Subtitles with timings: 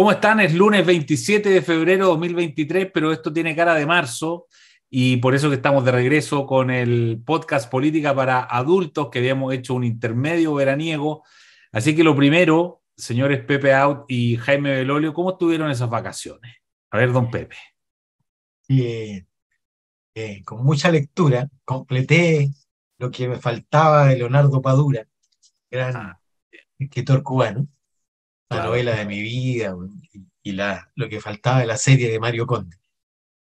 [0.00, 0.40] ¿Cómo están?
[0.40, 4.46] Es lunes 27 de febrero de 2023, pero esto tiene cara de marzo
[4.88, 9.52] y por eso que estamos de regreso con el podcast Política para Adultos, que habíamos
[9.52, 11.22] hecho un intermedio veraniego.
[11.70, 16.50] Así que lo primero, señores Pepe Out y Jaime Belolio, ¿cómo estuvieron esas vacaciones?
[16.92, 17.56] A ver, don Pepe.
[18.70, 19.26] Eh,
[20.46, 22.48] con mucha lectura, completé
[22.96, 25.06] lo que me faltaba de Leonardo Padura,
[25.70, 26.20] gran ah,
[26.78, 27.68] escritor cubano,
[28.50, 29.74] la novela de mi vida
[30.42, 32.76] y, la, lo que faltaba de la serie de Mario Conde.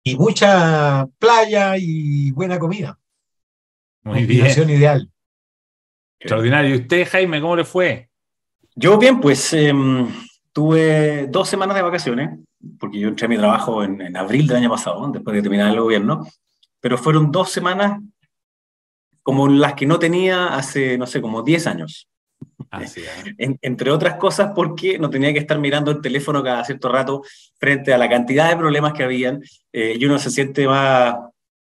[0.04, 2.98] Y mucha playa y buena comida.
[4.04, 4.48] Muy bien.
[4.70, 5.10] ideal.
[6.20, 6.76] Extraordinario.
[6.76, 8.10] ¿Y usted, Jaime, cómo le fue?
[8.76, 10.08] Yo bien, pues em,
[10.54, 12.40] tuve dos semanas de vacaciones,
[12.80, 15.72] porque yo entré a mi trabajo en, en, abril del año pasado, después de terminar
[15.72, 16.26] el gobierno,
[16.80, 18.00] pero fueron dos semanas
[19.24, 22.11] como las que no tenía hace, no sé, como 10 años.
[23.38, 27.22] entre otras cosas porque no tenía que estar mirando el teléfono cada cierto rato
[27.60, 29.42] frente a la cantidad de problemas que habían
[29.74, 31.16] eh, y uno se siente más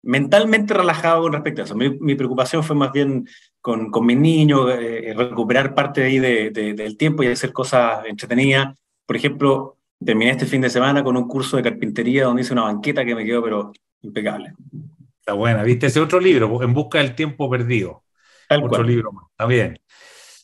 [0.03, 1.75] mentalmente relajado con respecto a eso.
[1.75, 3.27] Mi, preocupación fue más bien
[3.59, 8.73] con, con mis niños, eh, recuperar parte de ahí del tiempo y hacer cosas entretenidas.
[9.05, 12.63] Por ejemplo, terminé este fin de semana con un curso de carpintería donde hice una
[12.63, 14.53] banqueta que me quedó pero impecable.
[15.19, 18.03] Está buena, viste ese otro libro, En busca del tiempo perdido.
[18.49, 19.77] otro libro más, está bien.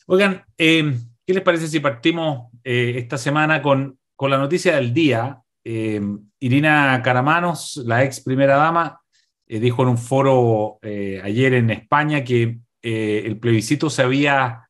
[0.06, 4.92] Oigan, eh, ¿qué les parece si partimos eh, esta semana con, con, la noticia del
[4.92, 5.40] día?
[5.64, 5.98] Eh,
[6.40, 9.00] Irina Caramanos, la ex primera dama,
[9.46, 14.68] dijo en un foro ayer en España que el plebiscito se había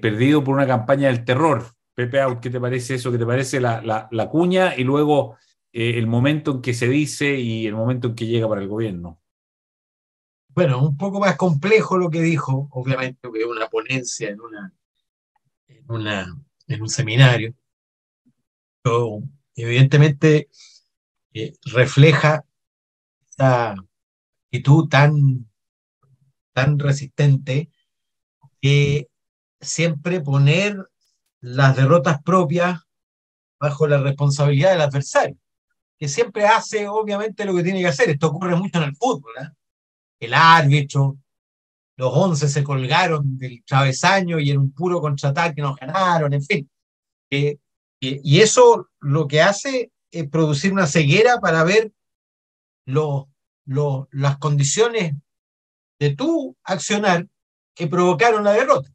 [0.00, 1.64] perdido por una campaña del terror.
[1.94, 3.10] Pepe ¿qué te parece eso?
[3.10, 5.36] ¿Qué te parece la, la, la cuña y luego
[5.72, 9.21] el momento en que se dice y el momento en que llega para el gobierno?
[10.54, 14.72] Bueno, un poco más complejo lo que dijo, obviamente, que una ponencia en, una,
[15.68, 16.36] en, una,
[16.66, 17.54] en un seminario.
[18.82, 19.20] Pero,
[19.56, 20.48] evidentemente,
[21.32, 22.44] eh, refleja
[23.30, 23.74] esta
[24.46, 25.50] actitud tan,
[26.52, 27.70] tan resistente
[28.60, 29.08] que
[29.60, 30.76] siempre poner
[31.40, 32.80] las derrotas propias
[33.58, 35.36] bajo la responsabilidad del adversario,
[35.98, 38.10] que siempre hace obviamente lo que tiene que hacer.
[38.10, 39.32] Esto ocurre mucho en el fútbol.
[39.40, 39.48] ¿eh?
[40.22, 41.18] El árbitro,
[41.96, 46.70] los once se colgaron del travesaño y en un puro contraataque nos ganaron, en fin.
[47.30, 47.58] Eh,
[48.00, 51.92] eh, y eso lo que hace es producir una ceguera para ver
[52.84, 55.14] las condiciones
[55.98, 57.26] de tu accionar
[57.74, 58.90] que provocaron la derrota.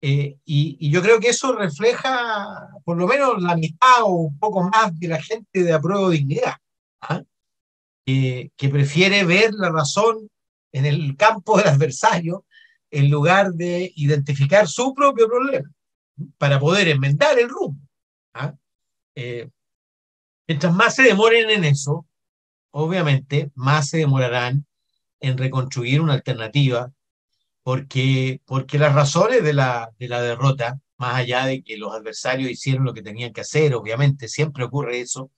[0.00, 4.62] Eh, y, yo creo que eso refleja por lo menos la mitad o un poco
[4.62, 6.54] más de la gente de apruebo dignidad,
[7.00, 7.22] ¿ah?
[8.04, 10.30] que prefiere ver la razón
[10.76, 12.44] en el campo del adversario
[12.90, 15.70] en lugar de identificar su propio problema
[16.36, 17.80] para poder enmendar el rumbo.
[18.34, 18.54] ¿ah?
[19.14, 19.48] Eh,
[20.46, 22.06] mientras más se demoren en eso,
[22.72, 24.66] obviamente más se demorarán
[25.20, 26.92] en reconstruir una alternativa,
[27.62, 32.50] porque, porque las razones de la, de la derrota, más allá de que los adversarios
[32.50, 35.30] hicieron lo que tenían que hacer, obviamente siempre ocurre eso,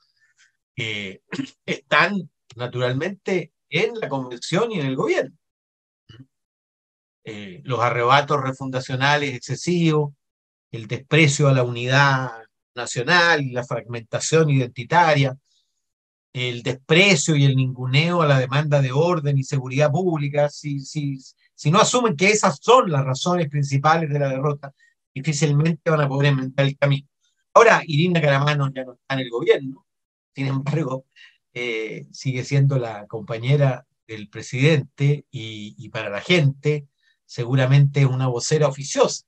[0.77, 1.21] eh,
[1.65, 5.36] están naturalmente en la convención y en el gobierno.
[7.24, 10.14] Eh, los arrebatos refundacionales excesivos,
[10.70, 12.30] el desprecio a la unidad
[12.74, 15.36] nacional y la fragmentación identitaria,
[16.32, 21.18] el desprecio y el ninguneo a la demanda de orden y seguridad pública, si, si,
[21.54, 24.72] si no asumen que esas son las razones principales de la derrota,
[25.14, 27.08] difícilmente van a poder inventar el camino.
[27.54, 29.86] Ahora, Irina Caramano ya no está en el gobierno,
[30.34, 31.06] sin embargo,
[31.60, 36.86] eh, sigue siendo la compañera del presidente y, para la gente
[37.26, 39.24] seguramente es una vocera oficiosa.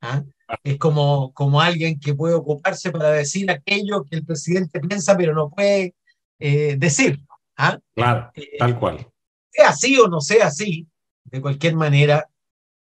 [0.00, 0.24] ¿ah?
[0.62, 5.34] Es como, como alguien que puede ocuparse para decir aquello que el presidente piensa pero
[5.34, 5.94] no puede
[6.38, 7.26] eh, decirlo.
[7.58, 7.78] ¿ah?
[7.94, 9.06] Claro, eh, tal cual.
[9.50, 10.88] Sea así o no sea así,
[11.24, 12.30] de cualquier manera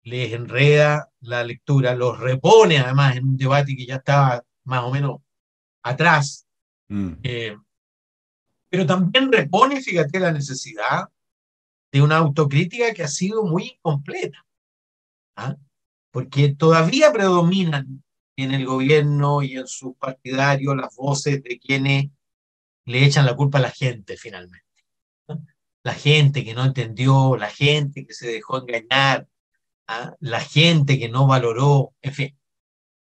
[0.04, 4.92] les enreda la lectura, los repone además en un debate que ya estaba más o
[4.92, 5.22] menos
[5.82, 6.46] atrás.
[6.88, 7.14] Mm
[8.76, 11.06] pero también repone, fíjate, la necesidad
[11.94, 14.46] de una autocrítica que ha sido muy completa,
[15.38, 15.56] ¿ah?
[16.12, 18.04] porque todavía predominan
[18.36, 22.08] en el gobierno y en sus partidarios las voces de quienes
[22.84, 24.66] le echan la culpa a la gente finalmente.
[25.82, 29.26] La gente que no entendió, la gente que se dejó engañar,
[29.88, 30.18] ¿ah?
[30.20, 32.38] la gente que no valoró, en fin.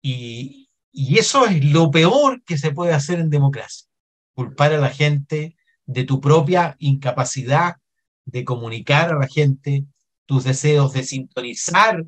[0.01, 3.87] Y, y eso es lo peor que se puede hacer en democracia,
[4.33, 5.57] culpar a la gente
[5.89, 7.77] de tu propia incapacidad
[8.23, 9.85] de comunicar a la gente
[10.27, 12.05] tus deseos de sintonizar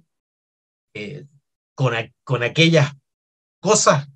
[0.94, 1.26] eh,
[1.74, 2.94] con, con aquellas
[3.60, 4.08] cosas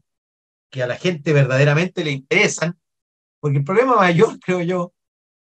[0.69, 2.79] que a la gente verdaderamente le interesan,
[3.39, 4.93] porque el problema mayor, creo yo,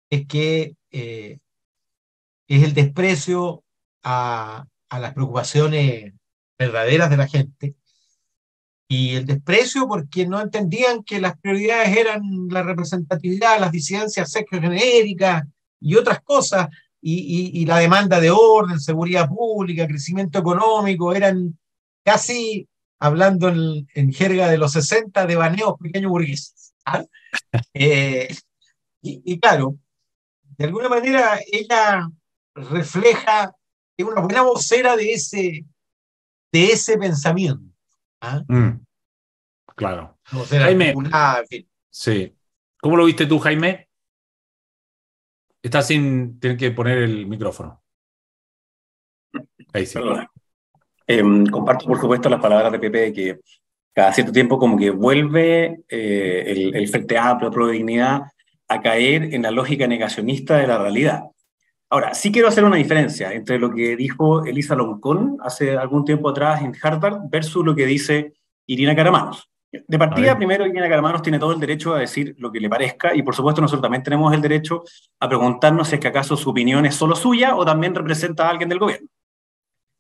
[0.08, 1.38] es que eh,
[2.48, 3.64] es el desprecio
[4.02, 6.14] a, a las preocupaciones
[6.58, 7.76] verdaderas de la gente
[8.88, 15.44] y el desprecio porque no entendían que las prioridades eran la representatividad, las disidencias sexo-genéricas
[15.80, 16.68] y otras cosas,
[17.00, 21.56] y, la demanda de orden, seguridad pública, crecimiento económico, eran
[22.04, 22.68] casi,
[22.98, 26.74] hablando en, jerga de los 60, de baneos pequeños burgueses.
[26.84, 27.04] ¿ah?
[27.74, 28.34] Eh,
[29.02, 29.78] y, claro,
[30.58, 32.08] de alguna manera ella
[32.54, 33.54] refleja,
[33.96, 35.64] es una buena vocera de ese,
[36.50, 37.75] de ese pensamiento.
[38.26, 38.44] ¿Ah?
[38.49, 38.84] Mm,
[39.75, 40.19] claro.
[40.25, 40.94] Jaime,
[41.90, 42.34] sí.
[42.81, 43.88] ¿Cómo lo viste tú, Jaime?
[45.62, 47.82] Está sin tener que poner el micrófono.
[49.73, 49.99] Ahí sí.
[51.06, 53.40] Em, comparto, por supuesto, las palabras de Pepe de que
[53.93, 58.22] cada cierto tiempo como que vuelve eh, el, el, Frente Amplio, Pro Dignidad,
[58.69, 61.22] a caer en la lógica negacionista de la realidad.
[61.88, 66.28] Ahora, sí quiero hacer una diferencia entre lo que dijo Elisa Loncón hace algún tiempo
[66.28, 68.34] atrás en Harvard versus lo que dice
[68.66, 69.48] Irina Caramanos.
[69.70, 73.14] De partida, primero, Irina Caramanos tiene todo el derecho a decir lo que le parezca
[73.14, 74.82] y, por supuesto, nosotros también tenemos el derecho
[75.20, 78.50] a preguntarnos si es que acaso su opinión es solo suya o también representa a
[78.50, 79.08] alguien del gobierno.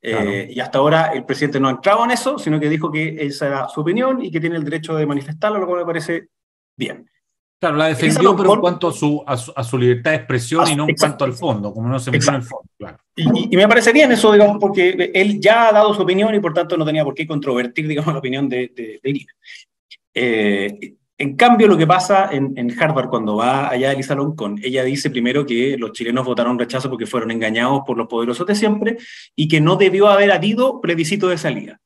[0.02, 3.16] Eh, y hasta ahora el presidente no ha entrado en eso, sino que dijo que
[3.26, 6.28] esa era su opinión y que tiene el derecho de manifestarlo, lo cual me parece
[6.76, 7.10] bien.
[7.58, 10.86] Claro, la defendió, pero en cuanto a su, a su, libertad de expresión y no
[10.86, 12.68] en cuanto al fondo, como no se metió en el fondo.
[12.76, 12.98] Claro.
[13.16, 16.52] Y, me parece bien eso, digamos, porque él ya ha dado su opinión y por
[16.52, 19.32] tanto no tenía por qué controvertir, digamos, la opinión de, de, Irina.
[20.12, 24.84] Eh, en cambio, lo que pasa en, en, Harvard cuando va allá Elisa con ella
[24.84, 28.98] dice primero que los chilenos votaron rechazo porque fueron engañados por los poderosos de siempre
[29.34, 31.80] y que no debió haber habido plebiscito de salida.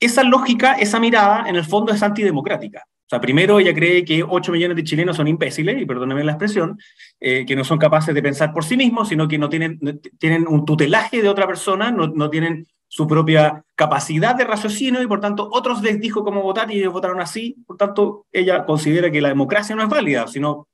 [0.00, 2.86] Esa lógica, esa mirada, en el fondo es antidemocrática.
[3.10, 6.78] Sea, primero ella cree que 8 millones de chilenos son imbéciles, y perdónenme la expresión,
[7.18, 9.80] eh, que no son capaces de pensar por sí mismos, sino que no tienen,
[10.16, 15.08] tienen un tutelaje de otra persona, no, no tienen su propia capacidad de raciocinio y
[15.08, 17.56] por tanto otros les dijo cómo votar y ellos votaron así.
[17.66, 20.68] Por tanto, ella considera que la democracia no es válida, sino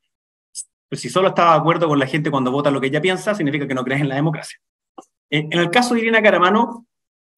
[0.90, 3.34] pues, si solo está de acuerdo con la gente cuando vota lo que ella piensa,
[3.34, 4.58] significa que no crees en la democracia.
[5.30, 6.86] En, el caso de Irina Caramano,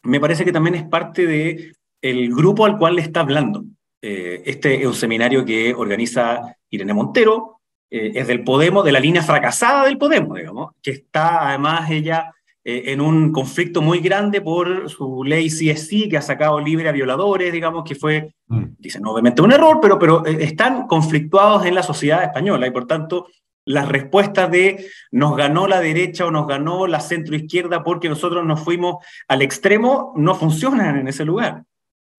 [0.03, 3.65] me parece que también es parte del el grupo al cual le está hablando.
[4.01, 7.61] Eh, este es un seminario que organiza Irene Montero,
[7.91, 12.33] eh, es del Podemos, de la línea fracasada del Podemos, digamos, que está además ella
[12.63, 16.93] eh, en un conflicto muy grande por su ley CSC, que ha sacado libre a
[16.93, 18.65] violadores, digamos, que fue, mm.
[18.79, 23.27] dicen obviamente un error, pero, pero están conflictuados en la sociedad española y por tanto
[23.65, 28.61] las respuestas de nos ganó la derecha o nos ganó la centroizquierda porque nosotros nos
[28.65, 31.65] fuimos al extremo no funcionan en ese lugar.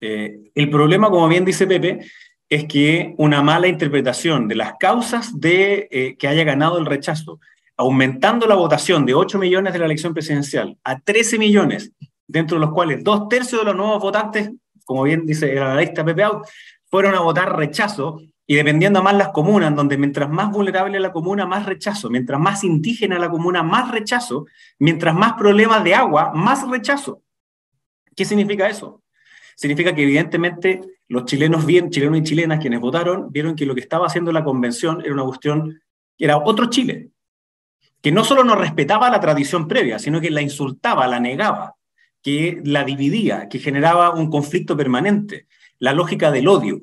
[0.02, 2.00] Eh, el problema, como bien dice Pepe,
[2.48, 7.40] es que una mala interpretación de las causas de eh, que haya ganado el rechazo,
[7.78, 11.92] aumentando la votación de 8 millones de la elección presidencial a 13 millones,
[12.28, 14.52] dentro de los cuales dos tercios de los nuevos votantes,
[14.84, 16.46] como bien dice el analista Pepe Out,
[16.90, 21.46] fueron a votar rechazo, y dependiendo más las comunas, donde mientras más vulnerable la comuna,
[21.46, 24.48] más rechazo, mientras más indígena la comuna, más rechazo,
[24.80, 27.22] mientras más problemas de agua, más rechazo.
[28.16, 29.04] ¿Qué significa eso?
[29.60, 33.82] Significa que evidentemente los chilenos, bien, chilenos y chilenas, quienes votaron, vieron que lo que
[33.82, 35.82] estaba haciendo la convención era una cuestión,
[36.18, 37.10] era otro Chile,
[38.02, 41.76] que no solo no respetaba la tradición previa, sino que la insultaba, la negaba,
[42.22, 45.48] que la dividía, que generaba un conflicto permanente,
[45.78, 46.80] la lógica del odio.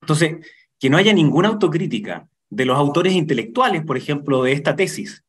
[0.00, 0.44] Entonces,
[0.80, 5.24] que no haya ninguna autocrítica de los autores intelectuales, por ejemplo, de esta tesis,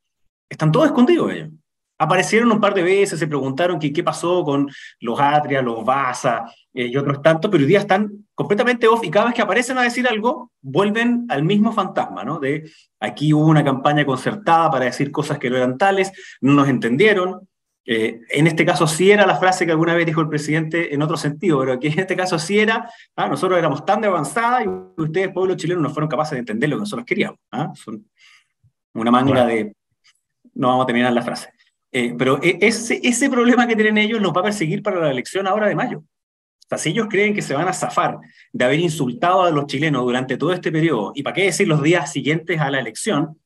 [0.50, 1.50] están todos escondidos ellos
[1.98, 6.88] aparecieron un par de veces, se preguntaron qué pasó con los Atria, los Baza eh,
[6.88, 9.84] y otros tantos, pero hoy día están completamente off y cada vez que aparecen a
[9.84, 12.40] decir algo, vuelven al mismo fantasma, ¿no?
[12.40, 16.12] De aquí hubo una campaña concertada para decir cosas que no eran tales,
[16.42, 17.48] no nos entendieron.
[17.90, 21.02] Eh, en este caso sí era la frase que alguna vez dijo el presidente en
[21.02, 24.64] otro sentido, pero aquí en este caso sí era, ah, nosotros éramos tan de avanzada
[24.64, 24.68] y
[25.02, 27.40] ustedes, pueblo chileno, no fueron capaces de entender lo que nosotros queríamos.
[27.52, 27.72] ¿ah?
[27.76, 28.06] Son
[28.94, 29.74] una manera de...
[30.54, 31.57] No vamos a terminar la frase.
[31.92, 35.48] Eh, pero e, ese, problema que tienen ellos los va a perseguir para la elección
[35.48, 36.00] ahora de mayo.
[36.00, 38.18] O sea, si ellos creen que se van a zafar
[38.52, 41.82] de haber insultado a los chilenos durante todo este periodo, y para qué decir los
[41.82, 43.40] días siguientes a la elección,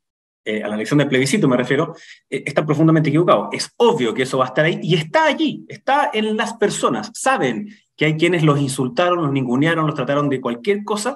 [0.44, 1.94] eh, a la elección del plebiscito me refiero,
[2.28, 3.50] eh, están profundamente equivocados.
[3.52, 7.12] Es obvio que eso va a estar ahí y está allí, está en las personas.
[7.14, 11.16] Saben que hay quienes los insultaron, los ningunearon, los trataron de cualquier cosa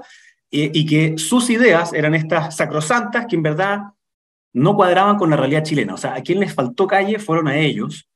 [0.51, 3.79] y que sus ideas eran estas sacrosantas que en verdad
[4.55, 5.95] no cuadraban con la realidad chilena.
[5.95, 8.09] O sea, a quien les faltó calle fueron a ellos.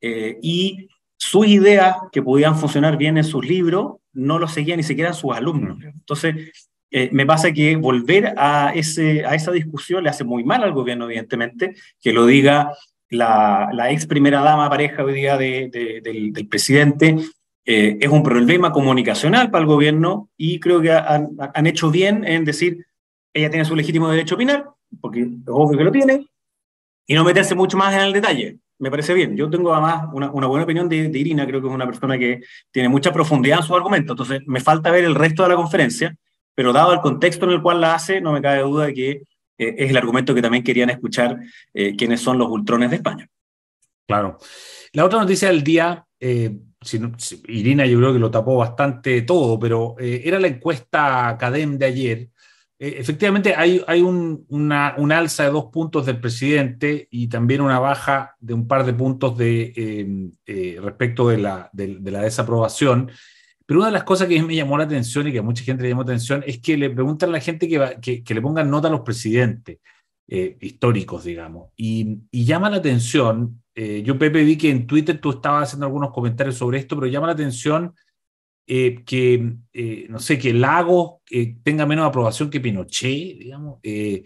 [0.00, 4.82] Eh, y sus ideas que podían funcionar bien en sus libros no lo seguían ni
[4.82, 5.78] siquiera sus alumnos.
[5.84, 10.64] Entonces, eh, me pasa que volver a, ese, a esa discusión le hace muy mal
[10.64, 12.72] al gobierno, evidentemente, que lo diga
[13.08, 17.16] la, la ex primera dama pareja hoy día de, del, del, presidente.
[17.64, 22.24] Eh, es un problema comunicacional para el gobierno y creo que han, han, hecho bien
[22.24, 22.84] en decir,
[23.32, 26.26] ella tiene su legítimo derecho a opinar, porque es obvio que lo tiene,
[27.06, 28.58] y no meterse mucho más en el detalle.
[28.78, 29.36] Me parece bien.
[29.36, 32.40] Yo tengo además una, una buena opinión de, Irina, creo que es una persona que
[32.70, 36.16] tiene mucha profundidad en su argumento, entonces me falta ver el resto de la conferencia,
[36.54, 39.10] pero dado el contexto en el cual la hace, no me cabe duda de que
[39.10, 41.38] eh, es el argumento que también querían escuchar
[41.72, 43.28] eh, quienes son los ultrones de España.
[44.06, 44.38] Claro.
[44.92, 46.56] La otra noticia del día, eh,
[47.48, 51.86] Irina yo creo que lo tapó bastante todo, pero eh, era la encuesta CADEM de
[51.86, 52.28] ayer,
[52.78, 57.78] efectivamente, hay, hay un, una, un, alza de dos puntos del presidente y también una
[57.78, 62.22] baja de un par de puntos de, eh, eh, respecto de la, de, de la,
[62.22, 63.10] desaprobación.
[63.66, 65.82] Pero una de las cosas que me llamó la atención y que a mucha gente
[65.82, 68.42] le llamó atención es que le preguntan a la gente que, va, que, que le
[68.42, 69.78] pongan nota a los presidentes
[70.28, 71.70] eh, históricos, digamos.
[71.76, 76.12] Y, y, llama la atención, yo Pepe vi que en Twitter tú estabas haciendo algunos
[76.12, 77.92] comentarios sobre esto, pero llama la atención
[78.66, 83.80] eh, que, eh, no sé, que Lago eh, tenga menos aprobación que Pinochet, digamos.
[83.82, 84.24] Eh,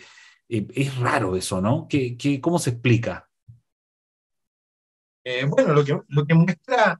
[0.49, 1.87] es raro eso, ¿no?
[1.89, 3.25] ¿Qué, qué, cómo se explica?
[5.49, 6.99] bueno, lo que, lo que muestra,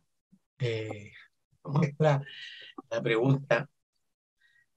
[1.65, 2.23] muestra
[2.91, 3.71] la pregunta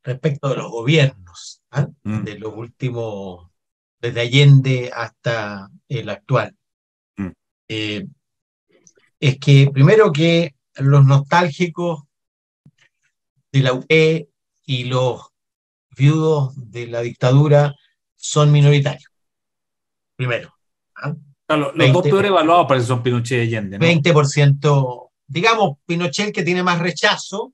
[0.04, 1.86] respecto de los gobiernos, ¿eh?
[2.04, 2.24] mm.
[2.24, 3.52] de los últimos,
[4.00, 6.56] desde Allende hasta el actual.
[7.18, 7.32] Mm.
[7.68, 12.04] es que primero que los nostálgicos
[13.52, 14.30] de la UE
[14.66, 15.32] y los
[15.96, 17.76] viudos de la dictadura
[18.16, 19.12] son minoritarios.
[20.16, 20.54] Primero.
[20.96, 21.16] ¿ah?
[21.50, 23.78] Los 20, dos peores evaluados para son Pinochet y Allende.
[23.78, 23.86] ¿no?
[23.86, 27.54] 20%, digamos, Pinochet el que tiene más rechazo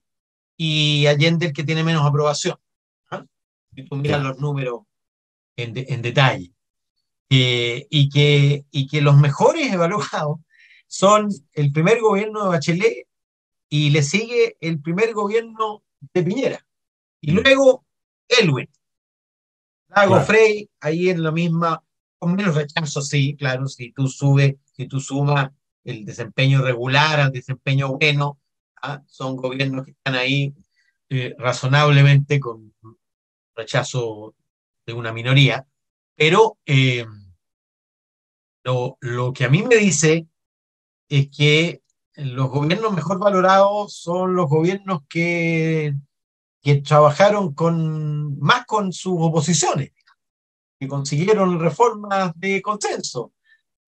[0.55, 2.57] y Allende el que tiene menos aprobación.
[3.09, 3.25] ¿ah?
[3.73, 4.81] Si tú miras los números
[5.55, 6.53] en, de, en detalle.
[7.29, 10.37] Eh, y, que, y que los mejores evaluados
[10.87, 13.07] son el primer gobierno de Bachelet
[13.69, 16.65] y le sigue el primer gobierno de Piñera.
[17.21, 17.85] Y luego
[18.27, 18.69] Elwin.
[19.89, 20.25] Lago claro.
[20.25, 21.83] Frey, ahí en la misma,
[22.19, 25.51] con menos rechazo, sí, claro, si tú subes, si tú sumas
[25.83, 28.39] el desempeño regular al desempeño bueno,
[28.81, 29.01] ¿ah?
[29.07, 30.53] son gobiernos que están ahí
[31.09, 32.73] eh, razonablemente con
[33.55, 34.35] rechazo
[34.85, 35.65] de una minoría,
[36.15, 37.05] pero eh,
[38.63, 40.27] lo, lo que a mí me dice
[41.07, 41.81] es que
[42.17, 45.93] los gobiernos mejor valorados son los gobiernos que,
[46.61, 49.91] que trabajaron con, más con sus oposiciones,
[50.79, 53.33] que consiguieron reformas de consenso.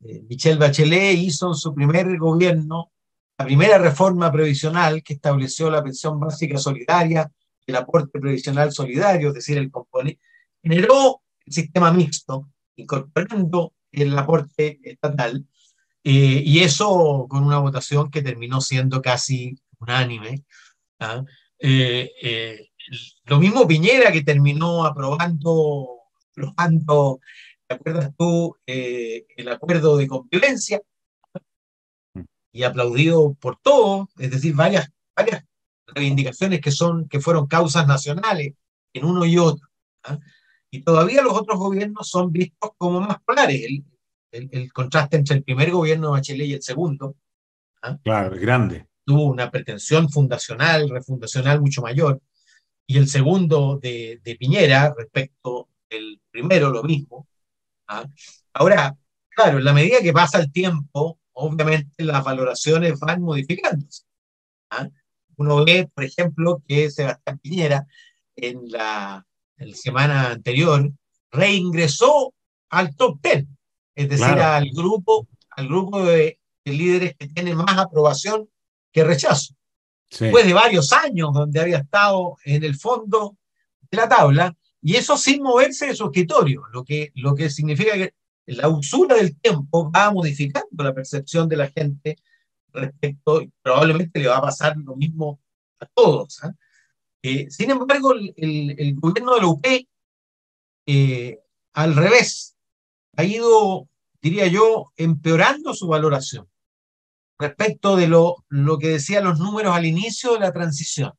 [0.02, 2.92] Eh, Michelle Bachelet hizo en su primer gobierno
[3.38, 7.32] la primera reforma previsional que estableció la pensión básica solidaria,
[7.66, 10.22] el aporte previsional solidario, es decir, el componente,
[10.62, 15.48] generó el sistema mixto, incorporando el aporte estatal,
[16.12, 20.44] eh, y eso con una votación que terminó siendo casi unánime.
[21.00, 21.24] ¿ah?
[21.60, 22.70] Eh, eh,
[23.26, 26.00] lo mismo Piñera que terminó aprobando,
[26.32, 27.20] aprobando
[27.68, 28.56] ¿te acuerdas tú?
[28.66, 30.82] el acuerdo de convivencia
[32.52, 35.46] y aplaudido por todos, es decir, varias, varias
[35.86, 38.56] reivindicaciones que, son, que fueron causas nacionales
[38.94, 39.68] en uno y otro.
[40.06, 40.18] ¿ah?
[40.72, 43.62] Y todavía los otros gobiernos son vistos como más polares.
[43.62, 43.86] El,
[44.32, 47.16] el, el, contraste entre el primer gobierno de Bachelet y el segundo.
[47.82, 47.98] ¿ah?
[48.04, 48.88] Claro, es grande.
[49.06, 52.22] Tuvo una pretensión fundacional, refundacional mucho mayor.
[52.86, 57.28] Y el segundo de, de Piñera, respecto del primero, lo mismo.
[57.88, 58.06] ¿ah?
[58.54, 58.96] Ahora,
[59.30, 64.04] claro, en la medida que pasa el tiempo, obviamente las valoraciones van modificándose.
[64.70, 64.88] ¿ah?
[65.38, 67.88] Uno ve, por ejemplo, que Sebastián Piñera
[68.36, 69.26] en la,
[69.58, 70.92] en la semana anterior
[71.32, 72.34] reingresó
[72.70, 73.46] al top 10
[74.00, 74.66] es decir, claro.
[74.66, 78.50] al grupo, al grupo de, de, líderes que tienen más aprobación
[78.94, 79.54] que rechazo.
[80.10, 80.24] Sí.
[80.24, 83.36] Después de varios años donde había estado en el fondo
[83.92, 87.94] de la tabla, y eso sin moverse de su escritorio, lo que, lo que significa
[87.96, 88.14] que
[88.46, 92.16] la usura del tiempo va modificando la percepción de la gente
[92.72, 95.42] respecto, y probablemente le va a pasar lo mismo
[95.82, 96.42] a todos.
[96.44, 96.52] ¿eh?
[97.22, 99.66] Eh, sin embargo, el, el, el, gobierno de la UP,
[100.86, 101.40] eh,
[101.74, 102.56] al revés,
[103.20, 103.90] ha ido,
[104.22, 106.48] diría yo, empeorando su valoración
[107.38, 111.12] respecto de lo, lo que decían los números al inicio de la transición.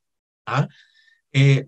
[0.47, 0.67] ¿ah?
[1.31, 1.67] Eh,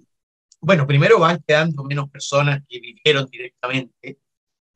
[0.61, 4.21] bueno, primero van quedando menos personas que vivieron directamente,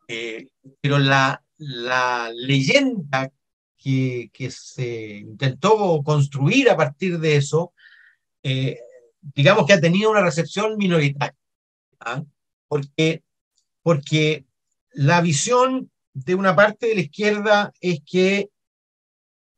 [0.09, 0.47] eh,
[0.79, 3.31] pero la, la leyenda
[3.79, 7.73] que, que, se intentó construir a partir de eso,
[8.43, 8.79] eh,
[9.23, 11.35] digamos que ha tenido una recepción minoritaria.
[12.01, 12.23] ¿ah?
[12.69, 13.23] Porque,
[13.83, 14.46] porque
[14.97, 18.49] la visión de una parte de la izquierda es que,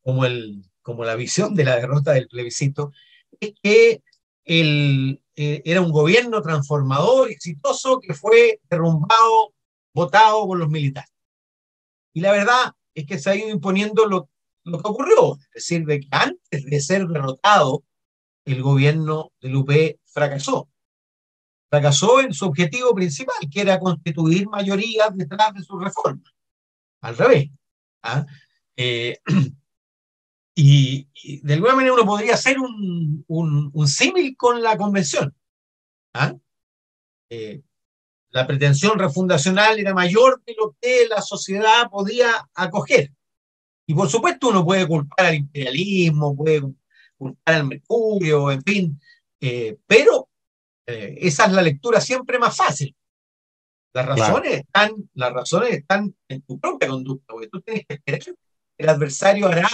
[0.02, 2.90] como, el, como la visión de la derrota del plebiscito,
[3.38, 4.02] es que
[4.44, 9.54] el, eh, era un gobierno transformador, exitoso, que fue derrumbado,
[9.94, 11.12] votado por los militares.
[12.12, 14.28] Y la verdad es que se ha ido imponiendo lo,
[14.64, 17.84] lo que ocurrió, es decir, de que antes de ser derrotado,
[18.44, 19.70] el gobierno del UP
[20.06, 20.68] fracasó.
[21.70, 26.22] Fracasó en su objetivo principal, que era constituir mayorías detrás de su reforma.
[27.02, 27.50] Al revés.
[28.02, 28.24] ¿ah?
[28.76, 29.18] Eh,
[30.54, 31.08] y,
[31.42, 35.34] de alguna manera uno podría hacer un, un, símil con la convención.
[36.14, 36.34] ¿ah?
[37.30, 37.62] Eh,
[38.30, 43.12] la pretensión refundacional era mayor de lo que la sociedad podía acoger.
[43.86, 46.62] Y por supuesto uno puede culpar al imperialismo, puede
[47.16, 49.00] culpar al mercurio, en fin,
[49.40, 50.27] eh, pero
[50.88, 52.96] eh, esa es la lectura siempre más fácil.
[53.92, 58.20] Las razones, están, las razones están en tu propia conducta, porque tú tienes que esperar
[58.20, 58.34] que
[58.78, 59.68] el adversario hará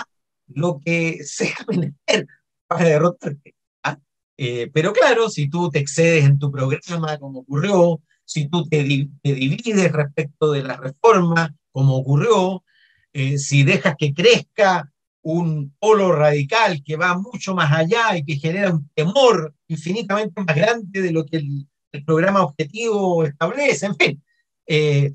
[0.48, 2.26] lo que sea menester
[2.66, 3.54] para derrotarte.
[3.84, 3.96] ¿ah?
[4.36, 8.82] Eh, pero claro, si tú te excedes en tu programa, como ocurrió, si tú te,
[8.82, 12.64] divides respecto de la reforma, como ocurrió,
[13.12, 14.90] eh, si dejas que crezca
[15.24, 20.54] un polo radical que va mucho más allá y que genera un temor infinitamente más
[20.54, 21.66] grande de lo que el,
[22.04, 24.22] programa objetivo establece, en fin.
[24.66, 25.12] Eh,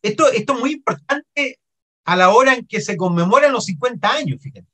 [0.00, 1.60] esto, esto es muy importante
[2.06, 4.66] a la hora en que se conmemoran los 50 años, fíjate.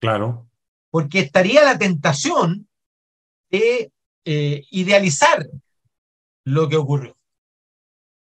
[0.00, 0.48] Claro.
[0.90, 2.66] Porque estaría la tentación
[3.48, 3.92] de
[4.24, 5.46] eh, idealizar
[6.44, 7.16] lo que ocurrió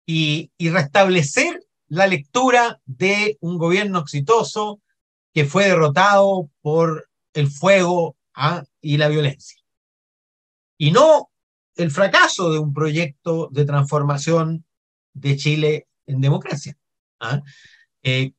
[0.05, 1.60] y, restablecer
[1.91, 4.81] la lectura de un gobierno exitoso
[5.33, 8.63] que fue derrotado por el fuego ¿ah?
[8.79, 9.61] y la violencia.
[10.77, 11.31] Y no
[11.75, 14.63] el fracaso de un proyecto de transformación
[15.13, 16.77] de Chile en democracia,
[17.19, 17.41] ¿ah?
[18.03, 18.31] eh,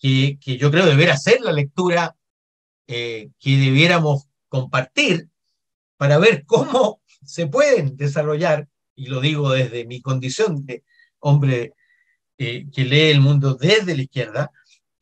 [0.00, 2.16] que, yo creo deber ser la lectura
[2.88, 5.28] eh, que debiéramos compartir
[5.96, 10.82] para ver cómo se pueden desarrollar, y lo digo desde mi condición de
[11.20, 11.74] hombre
[12.40, 14.52] eh, que lee el mundo desde la izquierda,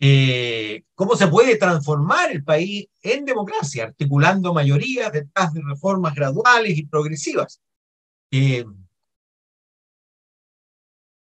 [0.01, 6.79] eh, cómo se puede transformar el país en democracia, articulando mayorías detrás de reformas graduales
[6.79, 7.61] y progresivas.
[8.31, 8.65] Eh,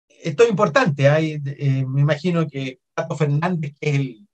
[0.09, 1.09] esto es importante.
[1.09, 4.29] Hay, me imagino que Pato Fernández, que es el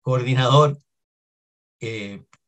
[0.00, 0.78] coordinador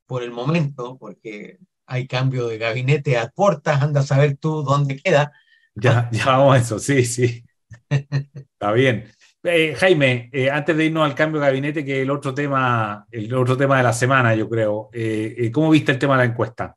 [0.06, 4.96] por el momento, porque hay cambio de gabinete a puertas, anda a saber tú dónde
[4.96, 5.32] queda.
[5.74, 7.44] Ya, ya vamos a eso, sí, sí.
[7.88, 9.04] Está bien.
[9.42, 13.32] Eh, Jaime, eh, antes de irnos al cambio de gabinete, que el otro tema, el
[13.34, 14.88] otro tema de la semana, yo creo.
[14.92, 16.74] Eh, ¿Cómo viste el tema de la encuesta?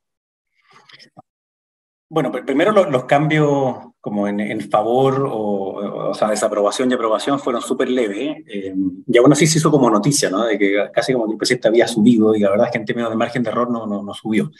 [2.09, 7.89] Bueno, primero los, cambios como en, favor o, o, sea, desaprobación y aprobación fueron súper
[7.89, 8.43] leves.
[8.45, 10.45] y aún así se hizo como noticia, ¿no?
[10.45, 12.85] De que casi como que el presidente había subido y la verdad es que en
[12.85, 14.51] términos de margen de error no, no subió.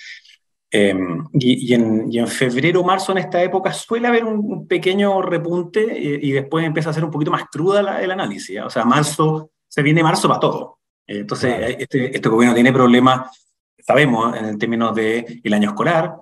[0.70, 5.80] Em, y, en, y, en, febrero, marzo, en esta época, suele haber un, pequeño repunte
[5.82, 8.60] eh, y, después empieza a ser un poquito más cruda el análisis.
[8.60, 10.80] O sea, marzo, se viene marzo para todo.
[11.08, 13.48] Eh, entonces, eh, este, este, gobierno tiene problemas,
[13.80, 16.18] sabemos, en términos del el año escolar,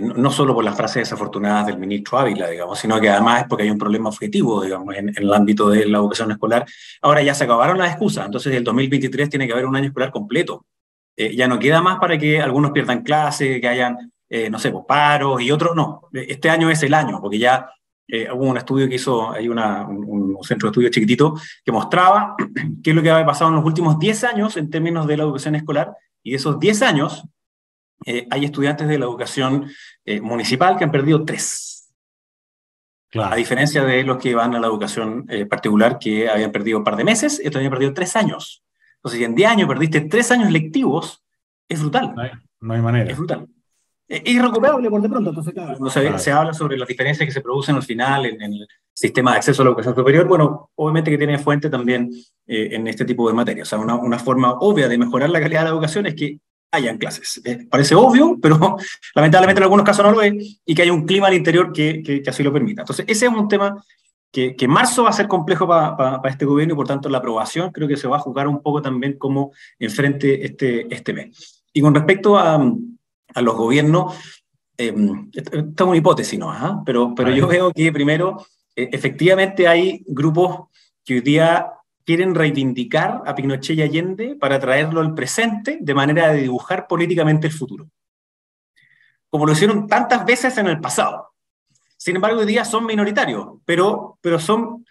[0.00, 3.64] no, solo por las frases desafortunadas del ministro Ávila, digamos, sino que además es porque
[3.64, 6.64] hay un problema objetivo, digamos, en, en, el ámbito de la educación escolar.
[7.02, 10.12] Ahora ya se acabaron las excusas, entonces el 2023 tiene que haber un año escolar
[10.12, 10.64] completo.
[11.16, 14.70] Eh, ya no queda más para que algunos pierdan clase, que hayan, eh, no sé,
[14.70, 16.08] pues, paros y otros no.
[16.12, 17.70] Este año es el año, porque ya
[18.06, 22.36] eh, hubo un estudio que hizo, hay una, un, centro de estudio chiquitito que mostraba
[22.84, 25.22] qué es lo que había pasado en los últimos 10 años en términos de la
[25.22, 27.24] educación escolar, y de esos 10 años
[28.30, 29.70] hay estudiantes de la educación
[30.20, 31.94] municipal que han perdido 3.
[33.14, 36.96] A diferencia de los que van a la educación particular que habían perdido un par
[36.96, 38.65] de meses, estos habían perdido 3 años.
[38.96, 41.22] Entonces, si en 10 años perdiste 3 años lectivos,
[41.68, 42.14] es brutal.
[42.60, 43.10] No hay, manera.
[43.10, 43.46] Es brutal.
[44.08, 45.30] Es irrecuperable por de pronto.
[45.30, 49.32] Entonces, claro, se, habla sobre las diferencias que se producen al final en, el sistema
[49.32, 50.26] de acceso a la educación superior.
[50.26, 52.10] Bueno, obviamente que tiene fuente también
[52.46, 53.68] eh, en este tipo de materias.
[53.68, 56.38] O sea, una, una, forma obvia de mejorar la calidad de la educación es que
[56.70, 57.40] hayan clases.
[57.44, 58.76] Eh, parece obvio, pero
[59.14, 62.02] lamentablemente en algunos casos no lo es, y que haya un clima al interior que,
[62.02, 62.82] que, que así lo permita.
[62.82, 63.82] Entonces, ese es un tema
[64.56, 67.88] que, marzo va a ser complejo para este gobierno y por tanto la aprobación creo
[67.88, 71.64] que se va a jugar un poco también como enfrente este, este mes.
[71.72, 72.54] Y con respecto a,
[73.34, 74.14] a los gobiernos,
[74.76, 74.94] eh,
[75.32, 76.82] esta es una hipótesis, ¿no?
[76.84, 80.68] Pero, pero yo veo que primero, e, efectivamente hay grupos
[81.04, 81.72] que hoy día
[82.04, 87.46] quieren reivindicar a Pinochet y Allende para traerlo al presente de manera de dibujar políticamente
[87.46, 87.88] el futuro.
[89.30, 91.35] Como lo hicieron tantas veces en el pasado.
[92.06, 94.86] Sin embargo, hoy día son minoritarios, pero, pero son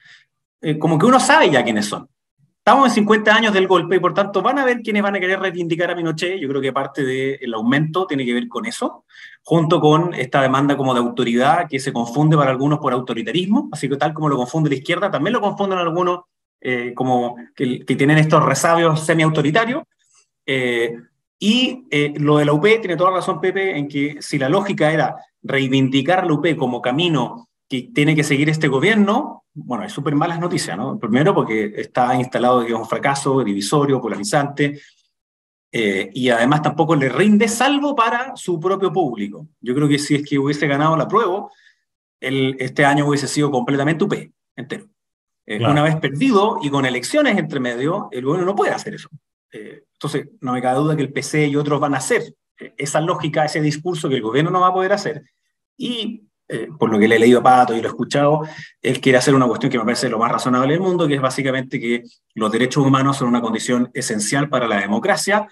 [0.59, 2.09] eh, como que uno sabe ya quiénes son.
[2.57, 5.19] Estamos en 50 años del golpe y por tanto van a ver quiénes van a
[5.21, 6.37] querer reivindicar a Pinochet.
[6.37, 9.05] Yo creo que parte del aumento tiene que ver con eso,
[9.43, 13.87] junto con esta demanda como de autoridad que se confunde para algunos por autoritarismo, así
[13.87, 16.19] que tal como lo confunde la izquierda, también lo confunden algunos
[16.59, 19.83] eh, como que, tienen estos resabios semi-autoritarios.
[20.45, 20.97] Eh,
[21.39, 24.49] y eh, lo de la UP tiene toda la razón, Pepe, en que si la
[24.49, 29.91] lógica era reivindicar la UP como camino que tiene que seguir este gobierno, bueno, es
[29.91, 30.99] súper malas noticias, ¿no?
[30.99, 34.79] Primero porque está instalado que es un fracaso divisorio, polarizante,
[35.71, 39.49] y además tampoco le rinde salvo para su propio público.
[39.59, 41.49] Yo creo que si es que hubiese ganado la prueba,
[42.21, 44.13] el, este año hubiese sido completamente UP,
[44.55, 44.87] entero.
[45.45, 49.09] Eh, una vez perdido y con elecciones entre medio, el gobierno no puede hacer eso.
[49.55, 52.21] Eh, entonces, no me cabe duda que el PC y otros van a hacer
[52.59, 55.23] eh, esa lógica, ese discurso que el gobierno no va a poder hacer.
[55.77, 56.21] Y
[56.77, 58.41] por lo que le he leído a Pato y lo he escuchado,
[58.79, 61.21] él quiere hacer una cuestión que me parece lo más razonable del mundo, que es
[61.21, 62.03] básicamente que
[62.35, 65.47] los derechos humanos son una condición esencial para la democracia.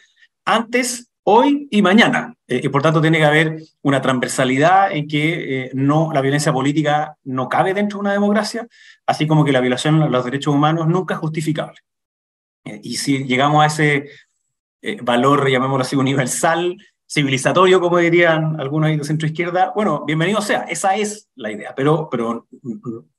[0.46, 2.36] Antes hoy y mañana.
[2.48, 6.54] Eh, y por tanto tiene que haber una transversalidad en que eh, no, la violencia
[6.54, 8.68] política no cabe dentro de una democracia,
[9.06, 11.80] así como que la violación de los derechos humanos nunca es justificable.
[12.66, 14.10] Eh, y si llegamos a ese
[15.02, 16.78] valor, llamémoslo así, universal,
[17.14, 22.10] civilizatorio, como dirían algunos de centro izquierda, bueno, bienvenido sea, esa es la idea, pero,
[22.10, 22.48] pero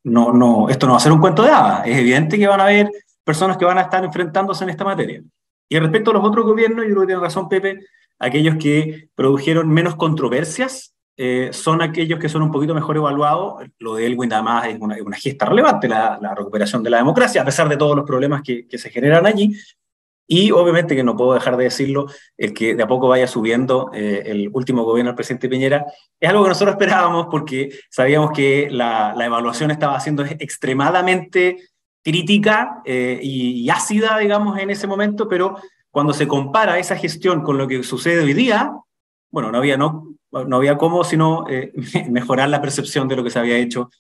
[0.03, 2.61] no, no, esto no va a ser un cuento de hadas, es evidente que van
[2.61, 2.91] a haber
[3.23, 5.23] personas que van a estar enfrentándose en esta materia.
[5.69, 7.87] Y respecto a los otros gobiernos, yo creo que tiene razón Pepe,
[8.19, 13.65] aquellos que produjeron menos controversias eh, son aquellos que son un poquito mejor evaluados.
[13.79, 17.43] Lo de Elwin además es una, una gesta relevante, la, la, recuperación de la democracia,
[17.43, 19.57] a pesar de todos los problemas que, que, se generan allí.
[20.27, 22.07] Y obviamente que no puedo dejar de decirlo,
[22.39, 25.85] el que de a poco vaya subiendo eh, el último gobierno del presidente Piñera,
[26.19, 31.59] es algo que nosotros esperábamos porque sabíamos que la, la evaluación estaba siendo extremadamente
[32.05, 35.57] crítica eh, y, ácida, digamos, en ese momento, pero
[35.91, 38.73] cuando se compara esa gestión con lo que sucede hoy día,
[39.35, 41.73] bueno, no había, no, no había cómo sino eh,
[42.09, 43.91] mejorar la percepción de lo que se había hecho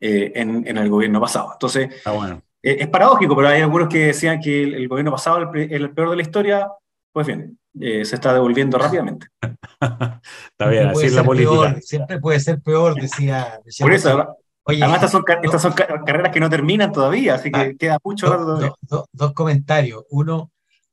[0.00, 1.50] eh, en, en, el gobierno pasado.
[1.52, 2.42] Entonces, ah, bueno.
[2.62, 6.16] es paradójico, pero hay algunos que decían que el, gobierno pasado era el, peor de
[6.16, 6.68] la historia,
[7.12, 9.26] pues bien, se está devolviendo rápidamente.
[9.80, 11.76] está bien, así es la política.
[11.80, 13.60] siempre puede ser peor, decía.
[13.80, 17.72] Por eso, Además, estas son, estas son, carreras que no terminan todavía, así que ah,
[17.78, 18.72] queda mucho
[19.12, 20.04] dos comentarios.
[20.08, 20.52] Uno,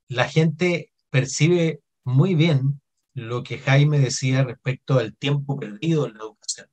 [0.10, 2.81] la gente percibe muy bien
[3.14, 6.68] lo que Jaime decía respecto al tiempo perdido en la educación.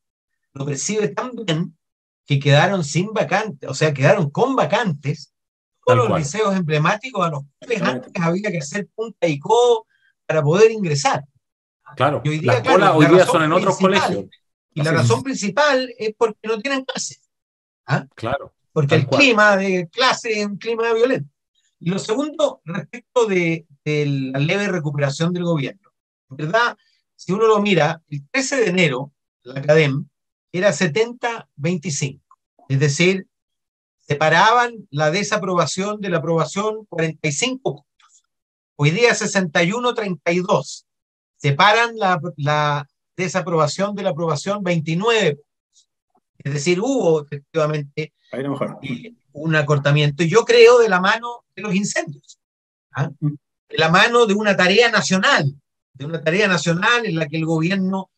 [0.53, 1.77] Lo percibe tan bien
[2.27, 5.33] que quedaron sin vacantes, o sea, quedaron con vacantes
[5.85, 9.87] todos los liceos emblemáticos a los cuales antes había que hacer punta y co
[10.27, 11.25] para poder ingresar.
[11.97, 12.63] Claro, y hoy día,
[12.95, 14.27] hoy día son en otros colegios.
[14.75, 17.23] Y la razón principal es porque no tienen clases.
[17.87, 18.07] ¿ah?
[18.15, 18.55] Claro.
[18.73, 21.31] Porque el clima de clase es un clima violento.
[21.81, 25.88] Y lo segundo, respecto de, la leve recuperación del gobierno.
[26.31, 26.77] En verdad,
[27.17, 29.13] si uno lo mira, el 13 de enero,
[29.43, 30.05] la academia
[30.53, 32.21] era 70-25.
[32.69, 33.27] Es decir,
[33.99, 38.23] separaban la desaprobación de la aprobación 45 puntos.
[38.77, 40.85] Hoy día 61-32.
[41.37, 45.39] Separan la, la desaprobación de la aprobación 29.
[46.39, 51.75] Es decir, hubo efectivamente eh, un acortamiento, y yo creo de la mano de los
[51.75, 52.39] incendios,
[52.93, 53.11] ¿ah?
[53.21, 55.53] de la mano de una tarea nacional,
[55.99, 58.11] de una tarea nacional en la que el gobierno,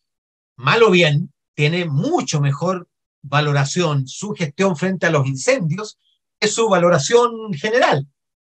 [0.57, 2.89] mal o bien, tiene mucho mejor
[3.23, 5.99] valoración su gestión frente a los incendios
[6.39, 8.07] que su valoración general.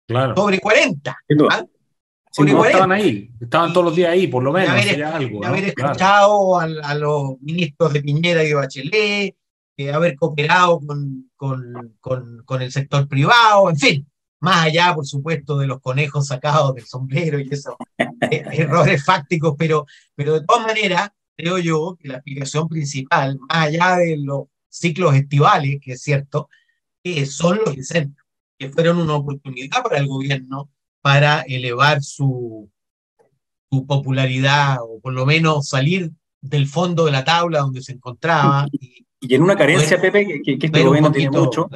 [0.06, 0.34] Claro.
[0.34, 1.16] Sobre 40
[2.30, 4.70] estaban ahí, estaban todos los días ahí, por lo menos.
[4.70, 9.36] Haber, algo, haber escuchado a, los ministros de Piñera y de Bachelet,
[9.76, 14.06] eh, haber cooperado con, con, con, con, el sector privado, en fin,
[14.40, 19.54] más allá, por supuesto, de los conejos sacados del sombrero y esos eh, errores fácticos,
[19.58, 24.44] pero, pero de todas maneras, creo yo que la explicación principal, más allá de los
[24.68, 26.48] ciclos estivales, que es cierto,
[27.02, 28.24] eh, son los incendios,
[28.58, 30.70] que fueron una oportunidad para el gobierno
[31.00, 32.70] para elevar su,
[33.86, 38.66] popularidad o por lo menos salir del fondo de la tabla donde se encontraba.
[39.20, 41.68] En una carencia, Pepe, que, este gobierno tiene mucho.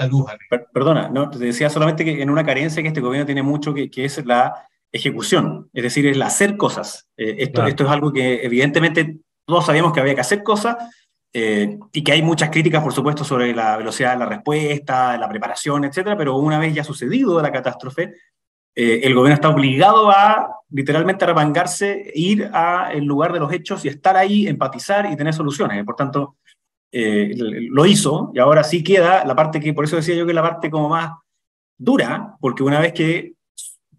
[0.73, 3.91] perdona, no, te decía solamente que en una carencia que este gobierno tiene mucho, que,
[3.91, 7.09] que es la ejecución, es decir, es el hacer cosas.
[7.17, 10.77] Eh, esto, esto es algo que evidentemente todos sabíamos que había que hacer cosas,
[11.35, 15.29] eh, y que hay muchas críticas, por supuesto, sobre la velocidad de la respuesta, la
[15.31, 18.13] preparación, etcétera, pero una vez ya sucedido la catástrofe,
[18.75, 23.89] eh, el gobierno está obligado a literalmente arremangarse, ir al lugar de los hechos y
[23.89, 25.83] estar ahí, empatizar y tener soluciones.
[25.85, 26.37] Por tanto,
[26.93, 30.35] eh, lo hizo y ahora sí queda la parte que, por eso decía yo que
[30.35, 31.13] la parte como más
[31.77, 33.33] dura, porque una vez que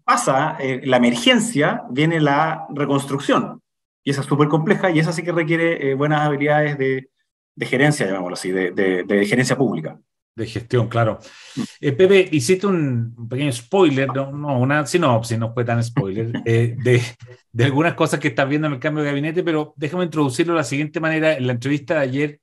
[0.04, 3.60] pasa la emergencia, viene la reconstrucción.
[4.02, 7.08] Y esa es súper compleja y esa sí que requiere buenas habilidades de,
[7.54, 9.98] de gerencia, llamémoslo así, de, de, gerencia pública.
[10.36, 11.20] De gestión, claro.
[11.80, 16.76] Eh, Pepe, hiciste un pequeño spoiler, no, no una sinopsis, no fue tan spoiler, eh,
[16.82, 17.00] de,
[17.52, 20.58] de, algunas cosas que estás viendo en el cambio de gabinete, pero déjame introducirlo de
[20.58, 21.34] la siguiente manera.
[21.34, 22.40] En la entrevista de ayer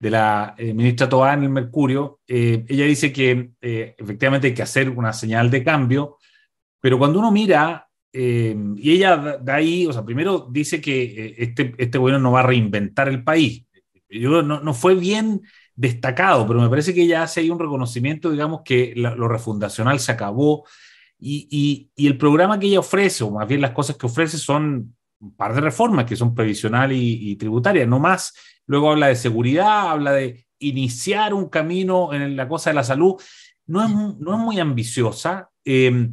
[0.00, 4.90] de la eh, ministra Toá en el Mercurio, ella dice que efectivamente hay que hacer
[4.90, 6.16] una señal de cambio,
[6.80, 11.98] pero cuando uno mira, y ella da ahí, o sea, primero dice que este, este
[11.98, 13.66] gobierno no va a reinventar el país,
[14.08, 15.42] yo, no, no, fue bien
[15.76, 20.12] destacado, pero me parece que ya hace ahí un reconocimiento, digamos, que lo refundacional se
[20.12, 20.64] acabó
[21.20, 24.96] y, y, el programa que ella ofrece, o más bien las cosas que ofrece, son
[25.20, 28.34] un par de reformas que son previsional y, tributaria, no más.
[28.70, 33.20] Luego habla de seguridad, habla de iniciar un camino en la cosa de la salud.
[33.66, 35.50] No es, no es muy ambiciosa.
[35.64, 36.10] Eh,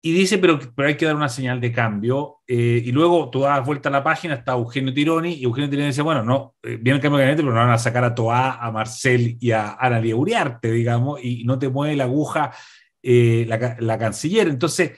[0.00, 2.38] y dice, pero, pero hay que dar una señal de cambio.
[2.46, 5.88] Eh, y luego tú das vuelta a la página, está Eugenio Tironi, y Eugenio Tironi
[5.88, 8.14] dice, bueno, no, eh, viene el cambio de gabinete, pero no van a sacar a
[8.14, 12.52] Toa, a Marcel y a Ana Uriarte, digamos, y no te mueve la aguja
[13.02, 14.48] eh, la, la, canciller.
[14.48, 14.92] Entonces,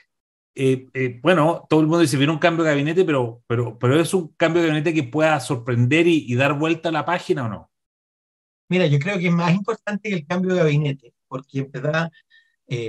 [1.23, 4.29] bueno, todo el mundo dice, viene un cambio de gabinete, pero, pero, pero es un
[4.37, 7.71] cambio de gabinete que pueda sorprender y, dar vuelta a la página o no.
[8.69, 12.11] Mira, yo creo que es más importante que el cambio de gabinete, porque en verdad,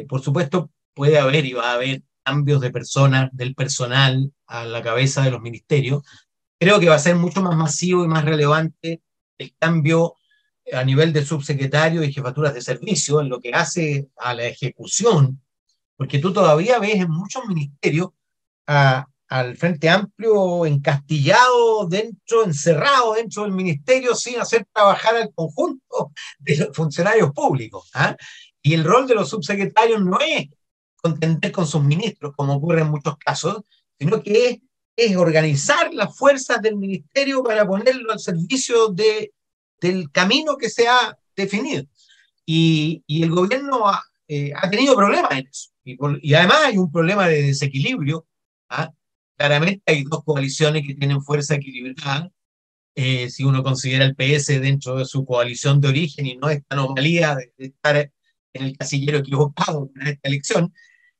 [0.08, 4.82] por supuesto, puede haber y va a haber cambios de personas, del personal a la
[4.82, 6.04] cabeza de los ministerios,
[6.60, 9.02] creo que va a ser mucho más masivo y más relevante
[9.38, 10.16] el cambio
[10.72, 15.42] a nivel de subsecretario y jefaturas de servicio en lo que hace a la ejecución,
[15.98, 18.10] porque tú todavía ves en muchos ministerios
[18.66, 26.58] al Frente Amplio encastillado dentro, encerrado dentro del ministerio sin hacer trabajar al conjunto de
[26.58, 27.90] los funcionarios públicos.
[27.94, 28.16] ¿ah?
[28.62, 30.50] Y el rol de los subsecretarios no es
[31.02, 33.62] contender con sus ministros, como ocurre en muchos casos,
[34.00, 34.62] sino que
[34.96, 39.34] es, organizar las fuerzas del ministerio para ponerlo al servicio de,
[39.82, 41.84] del camino que se ha definido.
[42.46, 45.73] Y, y el gobierno ha, eh, ha, tenido problemas en eso.
[45.84, 48.26] Y, y, además hay un problema de desequilibrio.
[48.70, 48.92] ¿ah?
[49.38, 52.32] Claramente hay dos coaliciones que tienen fuerza equilibrada.
[52.96, 56.76] Eh, si uno considera el PS dentro de su coalición de origen y no esta
[56.76, 57.98] anomalía de, de estar
[58.54, 60.74] en el casillero equivocado en esta elección,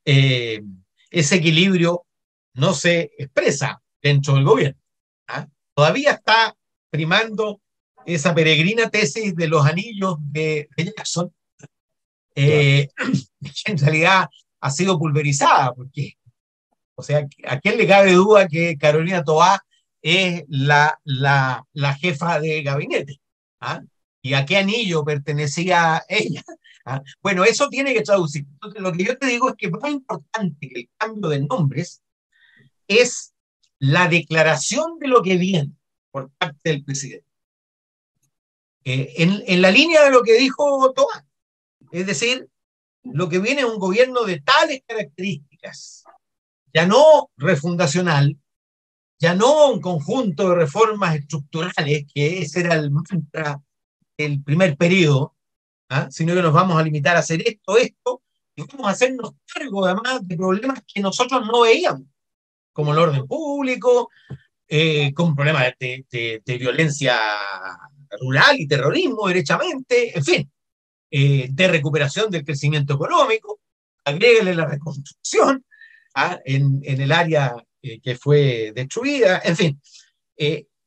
[0.04, 0.62] eh,
[1.10, 2.06] ese equilibrio
[2.54, 4.80] no se expresa dentro del gobierno.
[5.28, 5.46] ¿ah?
[5.74, 6.56] Todavía está
[6.90, 7.60] primando
[8.06, 11.32] esa peregrina tesis de los anillos de, Jackson,
[12.34, 12.88] eh,
[13.64, 14.28] que en realidad
[14.64, 16.16] ha sido pulverizada, porque,
[16.94, 19.62] o sea, ¿a quién le cabe duda que Carolina Toá
[20.00, 23.20] es la, la, la jefa de gabinete?
[23.60, 23.82] ¿ah?
[24.22, 26.42] ¿Y a qué anillo pertenecía ella?
[26.86, 27.02] ¿ah?
[27.22, 28.46] Bueno, eso tiene que traducir.
[28.54, 32.02] Entonces, lo que yo te digo es que más importante que el cambio de nombres
[32.88, 33.34] es
[33.78, 35.72] la declaración de lo que viene
[36.10, 37.26] por parte del presidente.
[38.84, 41.26] Eh, en, en, la línea de lo que dijo Toa,
[41.92, 42.48] es decir,
[43.04, 46.04] lo que viene es un gobierno de tales características,
[46.72, 48.36] ya no refundacional,
[49.18, 53.60] ya no un conjunto de reformas estructurales, que ese era el mantra
[54.16, 55.34] del primer periodo,
[55.88, 56.08] ¿ah?
[56.10, 58.22] sino que nos vamos a limitar a hacer esto, esto,
[58.56, 62.06] y vamos a hacernos cargo además de problemas que nosotros no veíamos,
[62.72, 64.10] como el orden público,
[64.66, 67.18] eh, con problemas de, de, violencia
[68.20, 70.52] rural y terrorismo, derechamente, en fin,
[71.16, 73.60] eh, de recuperación del crecimiento económico,
[74.04, 75.64] agréguele la reconstrucción
[76.14, 76.40] ¿ah?
[76.44, 79.80] en, en, el área eh, que fue destruida, en fin.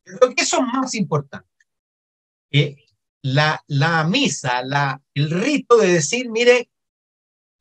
[0.03, 1.47] lo que es más importante
[3.21, 6.69] la, la misa, la, el rito de decir, mire,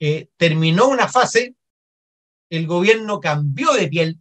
[0.00, 1.54] eh, terminó una fase,
[2.50, 4.20] el gobierno cambió de piel,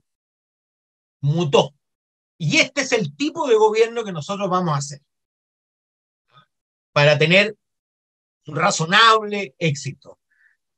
[1.21, 1.75] mutó.
[2.37, 5.01] Y este es el tipo de gobierno que nosotros vamos a hacer
[6.91, 7.55] para tener
[8.47, 10.19] un razonable éxito.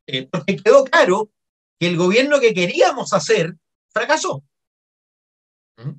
[0.05, 1.31] Eh, porque quedó claro
[1.79, 3.55] que el gobierno que queríamos hacer
[3.89, 4.43] fracasó.
[5.77, 5.91] ¿Mm?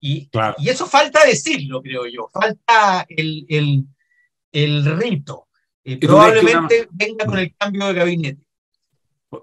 [0.00, 2.28] Y, y, eso falta decirlo, creo yo.
[2.32, 3.84] Falta el, el,
[4.52, 5.48] el rito.
[5.82, 8.46] Eh, probablemente venga con el cambio de gabinete.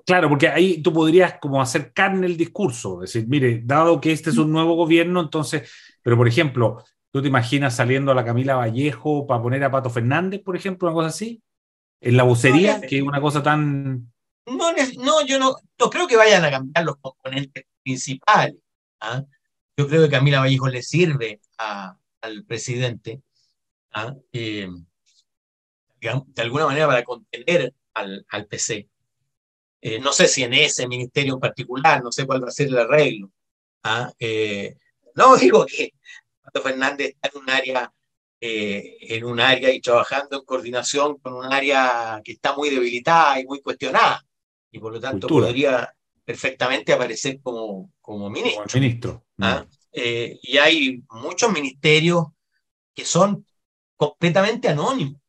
[0.05, 4.29] Claro, porque ahí tú podrías como hacer carne el discurso, decir, mire, dado que este
[4.29, 5.69] es un nuevo gobierno, entonces,
[6.01, 6.83] pero por ejemplo,
[7.13, 10.87] ¿Tú te imaginas saliendo a la Camila Vallejo para poner a Pato Fernández, por ejemplo,
[10.87, 11.43] una cosa así?
[12.01, 14.11] ¿En la bucería, que es una cosa tan...
[14.47, 18.55] No, no, yo no, no creo que vayan a cambiar los componentes principales.
[18.99, 19.23] ¿ah?
[19.77, 23.21] Yo creo que Camila Vallejo le sirve al presidente
[23.91, 24.15] ¿ah?
[24.31, 24.67] eh,
[26.01, 28.89] de alguna manera para contener al, al PC.
[29.81, 32.69] Eh, no sé si en ese ministerio en particular, no sé cuál va a ser
[32.69, 33.29] el arreglo.
[33.83, 34.11] ¿ah?
[34.17, 34.77] Eh,
[35.13, 35.93] no digo que
[36.43, 37.93] Pato Fernández está en un área
[38.45, 43.45] en un área y trabajando en coordinación con un área que está muy debilitada y
[43.45, 44.25] muy cuestionada,
[44.69, 48.65] y por lo tanto podría perfectamente aparecer como, como ministro.
[48.73, 49.23] ministro.
[49.39, 49.65] ¿Ah?
[49.93, 52.25] Eh, y hay muchos ministerios
[52.93, 53.45] que son
[53.95, 55.21] completamente anónimos.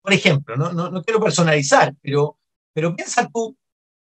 [0.00, 2.38] Por ejemplo, no, no, quiero personalizar, pero,
[2.72, 3.56] pero piensa tú,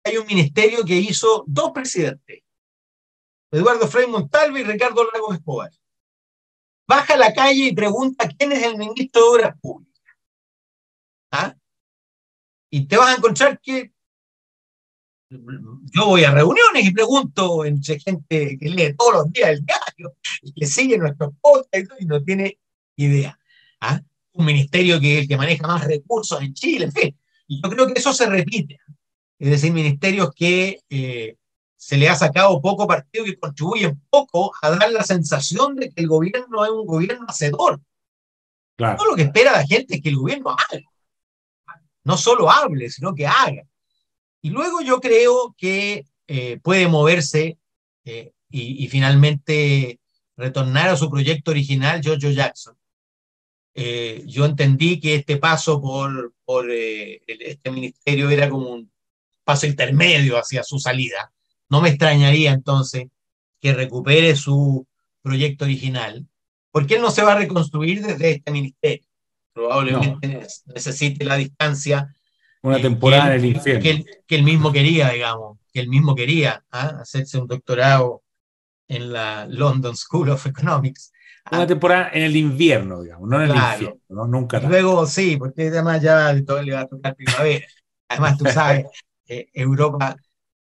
[0.03, 2.41] hay un ministerio que hizo dos presidentes,
[3.51, 5.71] Eduardo Frei Montalva y Ricardo Lagos Escobar.
[6.87, 10.15] Baja a la calle y pregunta quién es el ministro de Obras Públicas.
[11.31, 11.55] ¿Ah?
[12.71, 13.93] Y te vas a encontrar que
[15.31, 20.17] yo voy a reuniones y pregunto entre gente que lee todos los días el diario
[20.43, 22.59] y que sigue nuestros podcasts y no tiene
[22.97, 23.39] idea.
[23.81, 24.01] ¿ah?
[24.33, 27.19] Un ministerio que es el que maneja más recursos en Chile, en fin.
[27.47, 28.79] Y yo creo que eso se repite.
[29.39, 31.37] Es decir, ministerios que eh,
[31.81, 36.03] se le ha sacado poco partido, que contribuyen poco a dar la sensación de que
[36.03, 37.81] el gobierno es un gobierno hacedor.
[38.77, 39.03] Claro.
[39.07, 40.83] lo que espera la gente es que el gobierno haga.
[42.05, 43.63] No solo hable, sino que haga.
[44.43, 47.59] Y luego yo creo que eh, puede moverse
[48.05, 50.01] eh, y, finalmente
[50.37, 52.77] retornar a su proyecto original, Jojo Jackson.
[53.75, 58.93] Eh, yo entendí que este paso por, por este ministerio era como un
[59.45, 61.33] paso intermedio hacia su salida.
[61.71, 63.07] No me extrañaría entonces
[63.61, 64.87] que recupere su
[65.23, 66.27] proyecto original,
[66.71, 69.07] porque él no se va a reconstruir desde este ministerio.
[69.53, 72.15] Probablemente necesite la distancia
[72.63, 73.83] una temporada en el infierno.
[73.83, 76.99] Que él, mismo quería, digamos, que él mismo quería ¿ah?
[77.01, 78.23] hacerse un doctorado
[78.89, 81.13] en la London School of Economics.
[81.47, 81.57] ¿ah?
[81.57, 84.27] Una temporada en el invierno, digamos, no en el infierno, ¿no?
[84.27, 84.61] nunca.
[84.61, 87.67] luego sí, porque además ya todo le va a tocar primavera.
[88.09, 88.87] Además, tú sabes,
[89.27, 90.17] eh, Europa,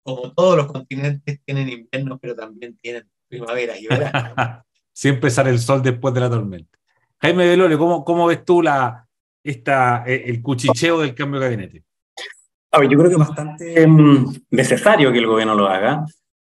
[0.08, 4.64] como todos los continentes, tienen invierno, pero también tienen primavera y verano.
[4.94, 6.80] Siempre sale el sol después de la tormenta.
[7.20, 9.06] Jaime Velore, ¿cómo, cómo ves tú la,
[9.44, 11.84] esta, eh, el cuchicheo del cambio de gabinete?
[12.72, 16.06] A ver, yo creo que es bastante mm, necesario que el gobierno lo haga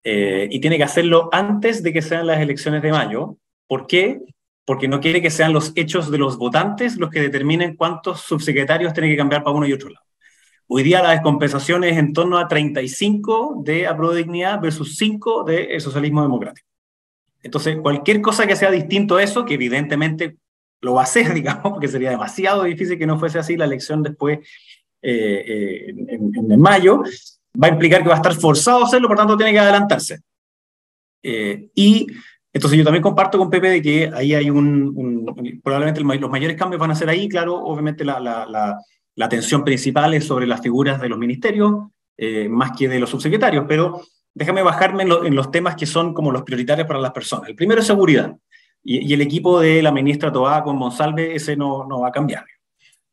[0.03, 3.37] eh, y tiene que hacerlo antes de que sean las elecciones de mayo.
[3.67, 4.19] ¿Por qué?
[4.65, 8.91] Porque no quiere que sean los hechos de los votantes los que determinen cuántos subsecretarios
[8.91, 10.04] tienen que cambiar para uno y otro lado.
[10.67, 16.23] Hoy día la descompensación es en torno a 35 de dignidad versus 5 de socialismo
[16.23, 16.67] democrático.
[17.43, 20.37] Entonces, cualquier cosa que sea distinto a eso, que evidentemente
[20.81, 24.01] lo va a hacer, digamos, porque sería demasiado difícil que no fuese así la elección
[24.01, 24.39] después
[25.01, 27.03] eh, eh, en, mayo,
[27.61, 30.21] va a implicar que va a estar forzado a hacerlo, por tanto tiene que adelantarse.
[31.21, 32.07] Eh, y
[32.51, 36.79] entonces yo también comparto con Pepe de que ahí hay un, probablemente los mayores cambios
[36.79, 38.79] van a ser ahí, claro, obviamente la, la, la,
[39.15, 41.87] la atención principal es sobre las figuras de los ministerios,
[42.49, 44.01] más que de los subsecretarios, pero
[44.35, 47.49] déjame bajarme en, los temas que son como los prioritarios para las personas.
[47.49, 48.35] El primero es seguridad.
[48.83, 52.43] Y, el equipo de la ministra Toá con Monsalve, ese no, no va a cambiar.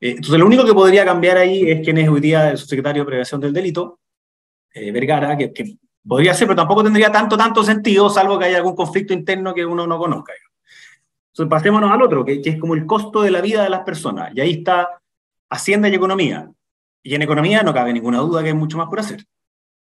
[0.01, 3.03] Eh, entonces, lo único que podría cambiar ahí es quién es hoy día el subsecretario
[3.03, 4.01] de Prevención del Delito,
[4.75, 8.75] eh, Vergara, que, podría ser, pero tampoco tendría tanto, tanto sentido, salvo que haya algún
[8.75, 10.33] conflicto interno que uno no conozca.
[11.29, 14.33] Entonces, pasémonos al otro, que, es como el costo de la vida de las personas.
[14.35, 15.02] Y ahí está
[15.53, 16.51] Hacienda y Economía.
[17.03, 19.25] Y en Economía no cabe ninguna duda que hay mucho más por hacer.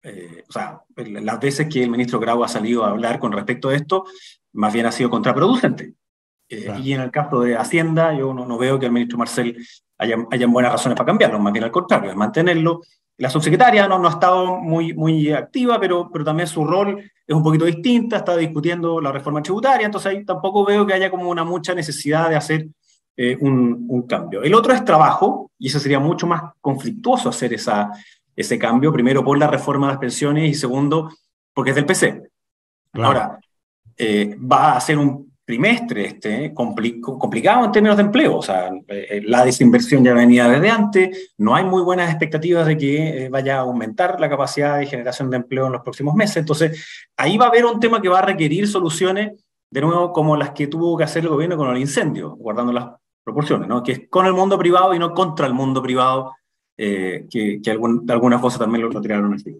[0.02, 3.68] Eh, o sea, las veces que el ministro Grau ha salido a hablar con respecto
[3.68, 4.04] a esto,
[4.52, 5.94] más bien ha sido contraproducente.
[6.48, 9.56] Eh, y en el caso de Hacienda, yo no, veo que el ministro Marcel
[9.96, 12.82] haya, buenas razones para cambiarlo, más bien al contrario, es mantenerlo.
[13.16, 17.34] La subsecretaria no, no ha estado muy, muy activa, pero, pero también su rol es
[17.34, 21.30] un poquito distinta, está discutiendo la reforma tributaria, entonces ahí tampoco veo que haya como
[21.30, 22.66] una mucha necesidad de hacer
[23.16, 24.42] eh, un, un, cambio.
[24.42, 27.90] El otro es trabajo, y eso sería mucho más conflictuoso hacer esa,
[28.34, 31.10] ese cambio, primero por la reforma de las pensiones y segundo
[31.52, 32.22] porque es del PC.
[32.94, 33.38] Ahora,
[33.96, 38.36] eh, va a ser un trimestre este, complicado en términos de empleo.
[38.36, 42.76] O sea, eh, la desinversión ya venía desde antes, no hay muy buenas expectativas de
[42.76, 46.38] que vaya a aumentar la capacidad de generación de empleo en los próximos meses.
[46.38, 50.36] Entonces, ahí va a haber un tema que va a requerir soluciones, de nuevo, como
[50.36, 52.88] las que tuvo que hacer el gobierno con el incendio, guardando las
[53.24, 53.82] proporciones, ¿no?
[53.82, 56.34] que es con el mundo privado y no contra el mundo privado,
[56.76, 59.56] que, que algún, de alguna cosa también lo, lo tiraron así.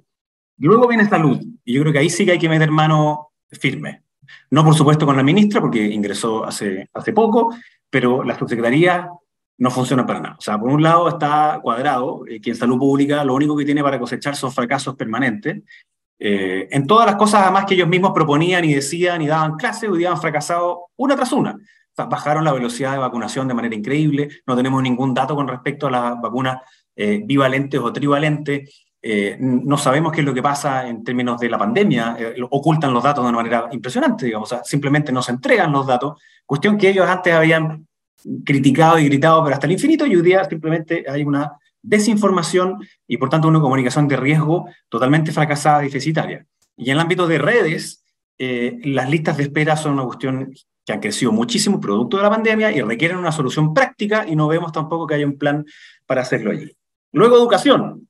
[0.59, 4.03] Luego viene salud, y yo creo que ahí sí que hay que meter mano firme.
[4.51, 7.55] No, por supuesto, con la ministra, porque ingresó hace, hace poco,
[7.91, 9.09] pero la subsecretaría
[9.59, 10.37] no funciona para nada.
[10.39, 13.65] O sea, por un lado está cuadrado, eh, que en salud pública lo único que
[13.65, 15.63] tiene para cosechar son fracasos permanentes.
[16.19, 19.91] Eh, en todas las cosas, además, que ellos mismos proponían y decían y daban clases,
[19.91, 21.59] hoy día han fracasado una tras una.
[21.93, 25.47] O sea, bajaron la velocidad de vacunación de manera increíble, no tenemos ningún dato con
[25.47, 26.59] respecto a las vacunas
[26.97, 28.87] eh, bivalentes o trivalentes.
[29.03, 32.95] Eh, no sabemos qué es lo que pasa en términos de la pandemia, eh, ocultan
[32.95, 36.89] los datos de una manera impresionante, digamos, simplemente no se entregan los datos, cuestión que
[36.89, 37.87] ellos antes habían
[38.45, 42.79] criticado y gritado, pero hasta el infinito, y hoy día simplemente hay una desinformación
[43.09, 46.47] y por tanto una comunicación de riesgo totalmente fracasada y deficitaria.
[46.77, 48.05] Y en el ámbito de redes,
[48.39, 50.53] las listas de espera son una cuestión
[50.85, 54.49] que han crecido muchísimo producto de la pandemia y requieren una solución práctica y no
[54.49, 55.65] vemos tampoco que haya un plan
[56.07, 56.71] para hacerlo allí.
[57.13, 58.09] Luego educación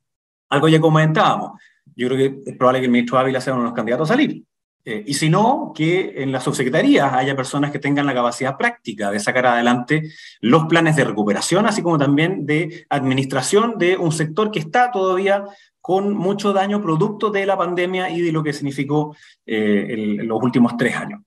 [0.52, 1.60] algo ya comentábamos.
[1.96, 4.14] Yo creo que es probable que el ministro Ávila sea uno de los candidatos a
[4.14, 4.44] salir.
[4.84, 9.10] Eh, y si no, que en las subsecretarías haya personas que tengan la capacidad práctica
[9.10, 10.10] de sacar adelante
[10.40, 15.44] los planes de recuperación, así como también de administración de un sector que está todavía
[15.80, 19.16] con mucho daño producto de la pandemia y de lo que significó
[19.46, 21.22] eh, los últimos tres años.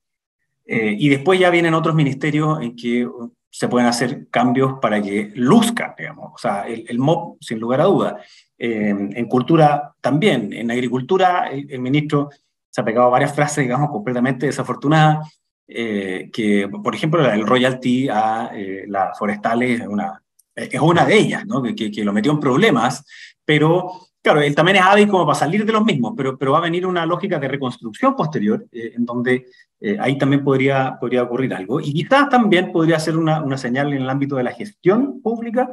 [0.66, 3.08] Eh, y después ya vienen otros ministerios en que
[3.50, 6.32] se pueden hacer cambios para que luzca, digamos.
[6.34, 8.18] O sea, el, el MOP, sin lugar a duda.
[8.58, 10.52] en cultura también.
[10.54, 12.30] En agricultura, el, ministro
[12.70, 15.30] se ha pegado varias frases, digamos, completamente desafortunadas,
[15.68, 20.22] eh, que, por ejemplo, el royalty a eh, las forestales es una,
[20.54, 21.64] es una de ellas, ¿no?
[21.64, 23.04] que, que, lo metió en problemas,
[23.44, 23.92] pero
[24.26, 26.62] claro, él también es hábil como para salir de los mismos, pero, pero va a
[26.62, 29.46] venir una lógica de reconstrucción posterior, eh, en donde
[29.80, 31.80] eh, ahí también podría, podría ocurrir algo.
[31.80, 35.70] Y quizás también podría ser una, una señal en el ámbito de la gestión pública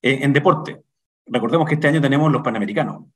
[0.00, 0.82] eh, en deporte.
[1.26, 3.06] Recordemos que este año tenemos los Panamericanos.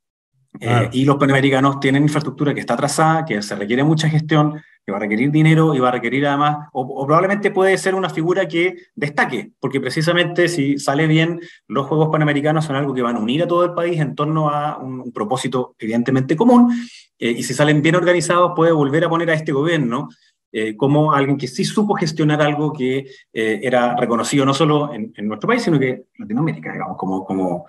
[0.92, 4.98] Y los Panamericanos tienen infraestructura que está atrasada, que se requiere mucha gestión, que va
[4.98, 8.76] a requerir dinero y va a requerir además, o, probablemente puede ser una figura que
[8.94, 13.42] destaque, porque precisamente si sale bien, los Juegos Panamericanos son algo que van a unir
[13.42, 16.72] a todo el país en torno a un, propósito evidentemente común,
[17.18, 20.08] eh, y si salen bien organizados puede volver a poner a este gobierno
[20.52, 25.12] eh, como alguien que sí supo gestionar algo que eh, era reconocido no solo en,
[25.28, 27.66] nuestro país, sino que en Latinoamérica, digamos, como, como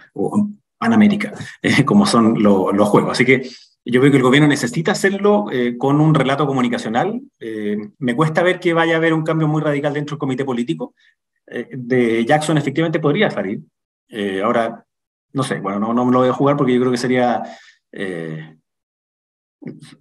[0.81, 1.31] Panamérica,
[1.85, 3.11] como son los juegos.
[3.11, 3.47] Así que
[3.85, 7.21] yo creo que el gobierno necesita hacerlo eh, con un relato comunicacional.
[7.39, 10.43] Eh, me cuesta ver que vaya a haber un cambio muy radical dentro del comité
[10.43, 10.95] político.
[11.45, 13.59] Eh, de Jackson efectivamente podría salir.
[14.43, 14.83] ahora,
[15.33, 17.43] no sé, bueno, no, no, me lo voy a jugar porque yo creo que sería,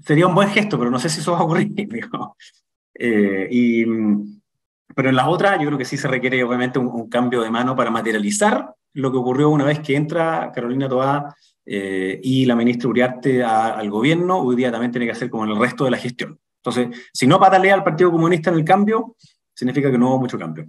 [0.00, 1.70] sería un buen gesto, pero no sé si eso va a ocurrir.
[3.50, 3.84] y,
[4.94, 7.50] pero en las otras yo creo que sí se requiere obviamente un, un, cambio de
[7.50, 11.34] mano para materializar lo que ocurrió una vez que entra Carolina Toá
[11.72, 15.56] eh, y la ministra Uriarte al gobierno, hoy día también tiene que hacer como el
[15.56, 16.38] resto de la gestión.
[16.62, 19.16] Entonces, si no patalea al Partido Comunista en el cambio,
[19.54, 20.68] significa que no hubo mucho cambio.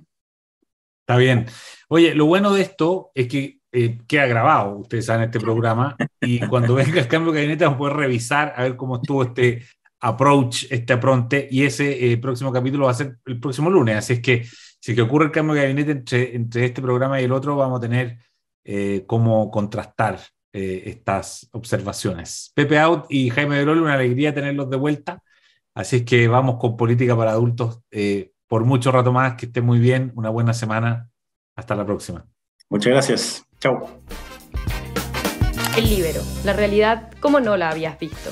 [1.01, 1.47] Está bien.
[1.89, 6.39] Oye, lo bueno de esto es que eh, queda grabado, ustedes saben, este programa, y
[6.47, 9.65] cuando venga el cambio de gabinete vamos a poder revisar a ver cómo estuvo este
[10.01, 14.13] approach, este apronte, y ese eh, próximo capítulo va a ser el próximo lunes, así
[14.13, 14.45] es que
[14.79, 17.77] si que ocurre el cambio de gabinete entre, entre este programa y el otro, vamos
[17.77, 18.17] a tener
[19.05, 20.19] cómo contrastar
[20.53, 22.51] eh, estas observaciones.
[22.53, 25.23] Pepe Out y Jaime Verol, una alegría tenerlos de vuelta.
[25.73, 29.35] Así es que vamos con política para adultos eh, por mucho rato más.
[29.35, 31.09] Que esté muy bien, una buena semana.
[31.55, 32.25] Hasta la próxima.
[32.69, 33.45] Muchas gracias.
[33.59, 34.01] Chao.
[35.77, 38.31] El libero, la realidad como no la habías visto.